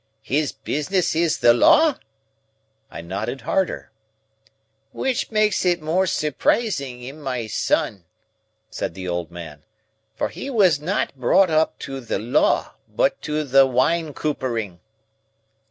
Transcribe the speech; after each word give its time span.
His 0.23 0.51
business 0.51 1.15
is 1.15 1.37
the 1.41 1.53
Law?" 1.53 1.93
I 2.89 3.01
nodded 3.01 3.41
harder. 3.41 3.91
"Which 4.93 5.29
makes 5.29 5.63
it 5.63 5.79
more 5.79 6.07
surprising 6.07 7.03
in 7.03 7.21
my 7.21 7.45
son," 7.45 8.05
said 8.71 8.95
the 8.95 9.07
old 9.07 9.29
man, 9.29 9.61
"for 10.15 10.29
he 10.29 10.49
was 10.49 10.79
not 10.79 11.15
brought 11.15 11.51
up 11.51 11.77
to 11.85 11.99
the 11.99 12.17
Law, 12.17 12.73
but 12.89 13.21
to 13.21 13.43
the 13.43 13.67
Wine 13.67 14.15
Coopering." 14.15 14.79